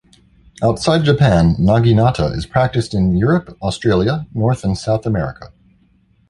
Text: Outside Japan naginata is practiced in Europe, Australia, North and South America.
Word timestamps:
Outside 0.63 1.03
Japan 1.03 1.53
naginata 1.59 2.35
is 2.35 2.47
practiced 2.47 2.95
in 2.95 3.15
Europe, 3.15 3.55
Australia, 3.61 4.25
North 4.33 4.63
and 4.63 4.75
South 4.75 5.05
America. 5.05 5.53